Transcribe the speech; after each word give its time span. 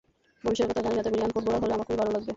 ভবিষ্যতের 0.43 0.75
কথা 0.77 0.81
জানি 0.89 0.95
না, 0.97 1.01
তবে 1.05 1.15
রিয়ান 1.17 1.31
ফুটবলার 1.35 1.61
হলে 1.63 1.73
আমার 1.75 1.87
খুবই 1.87 1.99
ভালো 2.01 2.11
লাগবে। 2.15 2.29